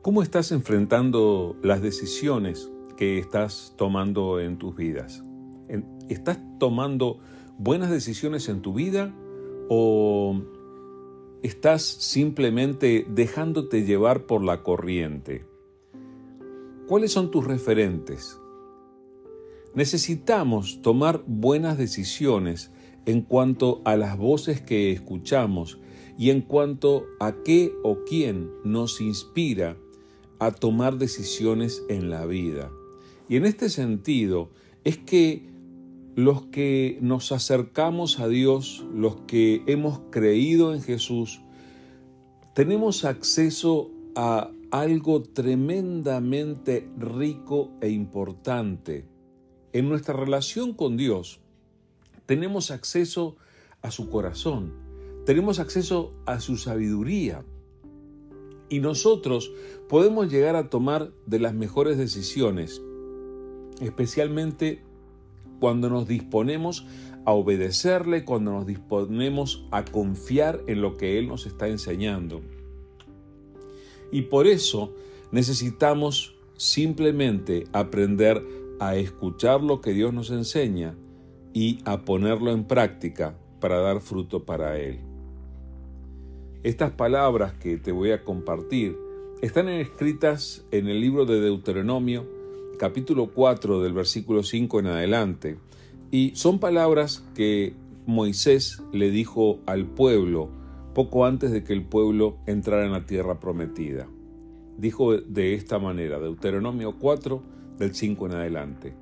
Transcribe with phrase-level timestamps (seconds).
[0.00, 5.24] ¿Cómo estás enfrentando las decisiones que estás tomando en tus vidas?
[6.08, 7.18] ¿Estás tomando
[7.58, 9.12] buenas decisiones en tu vida
[9.68, 10.40] o
[11.42, 15.44] estás simplemente dejándote llevar por la corriente?
[16.86, 18.38] ¿Cuáles son tus referentes?
[19.74, 22.70] Necesitamos tomar buenas decisiones
[23.04, 25.80] en cuanto a las voces que escuchamos
[26.16, 29.76] y en cuanto a qué o quién nos inspira
[30.38, 32.70] a tomar decisiones en la vida.
[33.28, 34.50] Y en este sentido
[34.84, 35.48] es que
[36.14, 41.40] los que nos acercamos a Dios, los que hemos creído en Jesús,
[42.54, 49.06] tenemos acceso a algo tremendamente rico e importante.
[49.72, 51.40] En nuestra relación con Dios
[52.26, 53.36] tenemos acceso
[53.80, 54.74] a su corazón,
[55.24, 57.44] tenemos acceso a su sabiduría,
[58.68, 59.52] y nosotros
[59.88, 62.82] podemos llegar a tomar de las mejores decisiones,
[63.80, 64.82] especialmente
[65.60, 66.86] cuando nos disponemos
[67.24, 72.40] a obedecerle, cuando nos disponemos a confiar en lo que Él nos está enseñando.
[74.10, 74.94] Y por eso
[75.30, 78.42] necesitamos simplemente aprender
[78.80, 80.96] a escuchar lo que Dios nos enseña
[81.52, 85.00] y a ponerlo en práctica para dar fruto para Él.
[86.64, 88.98] Estas palabras que te voy a compartir
[89.42, 92.26] están escritas en el libro de Deuteronomio,
[92.80, 95.58] capítulo 4 del versículo 5 en adelante,
[96.10, 97.74] y son palabras que
[98.06, 100.48] Moisés le dijo al pueblo
[100.94, 104.08] poco antes de que el pueblo entrara en la tierra prometida.
[104.76, 107.40] Dijo de esta manera, Deuteronomio 4
[107.78, 108.94] del 5 en adelante.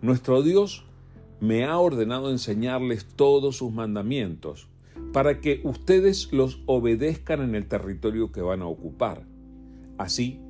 [0.00, 0.86] Nuestro Dios
[1.38, 4.70] me ha ordenado enseñarles todos sus mandamientos
[5.12, 9.26] para que ustedes los obedezcan en el territorio que van a ocupar.
[9.98, 10.40] Así,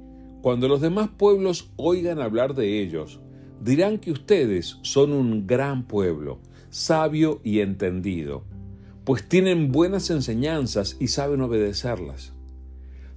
[0.43, 3.21] cuando los demás pueblos oigan hablar de ellos,
[3.61, 6.41] dirán que ustedes son un gran pueblo,
[6.71, 8.45] sabio y entendido,
[9.05, 12.35] pues tienen buenas enseñanzas y saben obedecerlas.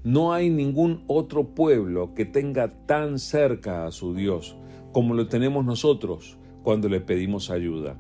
[0.03, 4.56] No hay ningún otro pueblo que tenga tan cerca a su Dios
[4.91, 8.00] como lo tenemos nosotros cuando le pedimos ayuda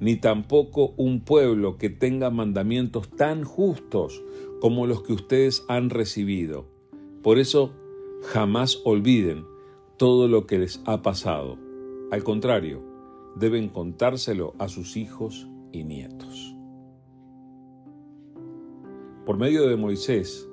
[0.00, 4.22] ni tampoco un pueblo que tenga mandamientos tan justos
[4.60, 6.66] como los que ustedes han recibido.
[7.22, 7.72] Por eso,
[8.22, 9.44] jamás olviden
[9.96, 11.58] todo lo que les ha pasado.
[12.10, 12.82] Al contrario,
[13.36, 16.54] deben contárselo a sus hijos y nietos.
[19.24, 20.48] Por medio de Moisés,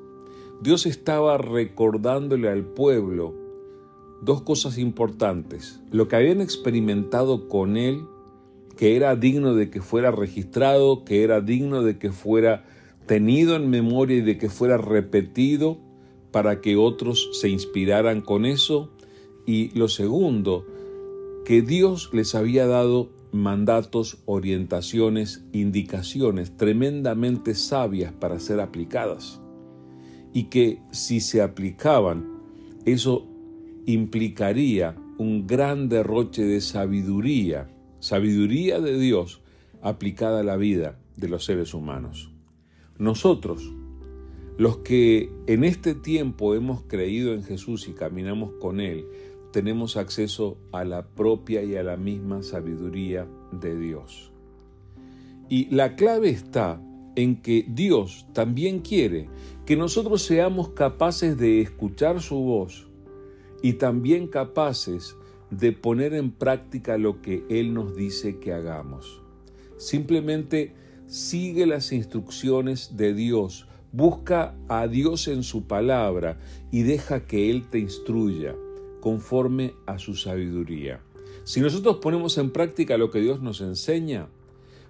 [0.61, 3.35] Dios estaba recordándole al pueblo
[4.21, 8.05] dos cosas importantes, lo que habían experimentado con él
[8.81, 12.65] que era digno de que fuera registrado, que era digno de que fuera
[13.05, 15.77] tenido en memoria y de que fuera repetido
[16.31, 18.91] para que otros se inspiraran con eso.
[19.45, 20.65] Y lo segundo,
[21.45, 29.39] que Dios les había dado mandatos, orientaciones, indicaciones tremendamente sabias para ser aplicadas.
[30.33, 32.25] Y que si se aplicaban,
[32.85, 33.27] eso
[33.85, 37.69] implicaría un gran derroche de sabiduría
[38.01, 39.41] sabiduría de Dios
[39.81, 42.31] aplicada a la vida de los seres humanos.
[42.97, 43.71] Nosotros,
[44.57, 49.05] los que en este tiempo hemos creído en Jesús y caminamos con Él,
[49.53, 54.31] tenemos acceso a la propia y a la misma sabiduría de Dios.
[55.47, 56.81] Y la clave está
[57.15, 59.29] en que Dios también quiere
[59.65, 62.87] que nosotros seamos capaces de escuchar su voz
[63.61, 65.15] y también capaces
[65.51, 69.21] de poner en práctica lo que Él nos dice que hagamos.
[69.77, 70.73] Simplemente
[71.07, 76.39] sigue las instrucciones de Dios, busca a Dios en su palabra
[76.71, 78.55] y deja que Él te instruya
[79.01, 81.01] conforme a su sabiduría.
[81.43, 84.29] Si nosotros ponemos en práctica lo que Dios nos enseña,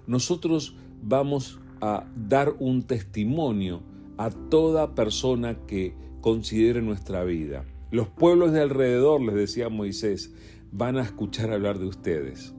[0.05, 3.81] nosotros vamos a dar un testimonio
[4.17, 7.65] a toda persona que considere nuestra vida.
[7.91, 10.33] Los pueblos de alrededor, les decía Moisés,
[10.71, 12.53] van a escuchar hablar de ustedes.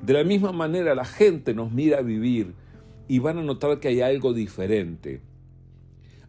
[0.00, 2.54] De la misma manera, la gente nos mira vivir
[3.08, 5.22] y van a notar que hay algo diferente.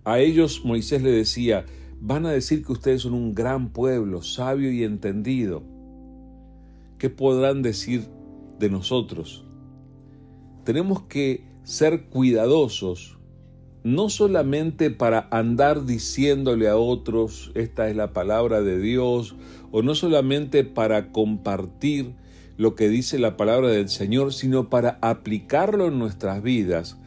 [0.03, 1.65] A ellos Moisés le decía,
[2.01, 5.61] van a decir que ustedes son un gran pueblo, sabio y entendido.
[6.97, 8.07] ¿Qué podrán decir
[8.57, 9.45] de nosotros?
[10.63, 13.16] Tenemos que ser cuidadosos
[13.87, 19.35] no solamente para andar diciéndole a otros, esta es la palabra de Dios,
[19.71, 22.13] o no solamente para compartir
[22.57, 26.97] lo que dice la palabra del Señor, sino para aplicarlo en nuestras vidas,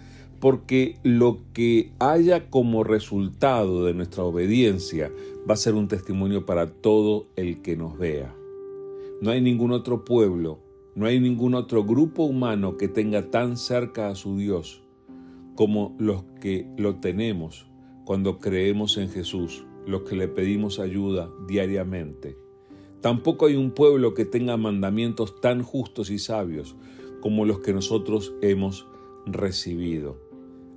[0.40, 5.12] porque lo que haya como resultado de nuestra obediencia
[5.48, 8.34] va a ser un testimonio para todo el que nos vea.
[9.20, 10.60] No hay ningún otro pueblo,
[10.94, 14.82] no hay ningún otro grupo humano que tenga tan cerca a su Dios
[15.60, 17.66] como los que lo tenemos
[18.06, 22.38] cuando creemos en Jesús, los que le pedimos ayuda diariamente.
[23.02, 26.76] Tampoco hay un pueblo que tenga mandamientos tan justos y sabios
[27.20, 28.86] como los que nosotros hemos
[29.26, 30.16] recibido.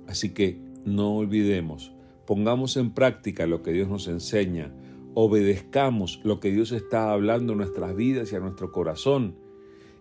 [0.06, 1.94] Así que no olvidemos,
[2.26, 4.70] pongamos en práctica lo que Dios nos enseña,
[5.14, 9.34] obedezcamos lo que Dios está hablando en nuestras vidas y a nuestro corazón.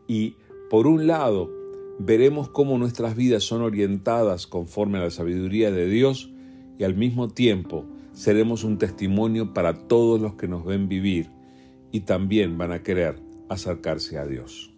[0.09, 0.35] Y
[0.69, 1.62] por un lado,
[1.99, 6.31] veremos cómo nuestras vidas son orientadas conforme a la sabiduría de Dios
[6.77, 11.29] y al mismo tiempo seremos un testimonio para todos los que nos ven vivir
[11.91, 14.72] y también van a querer acercarse a Dios.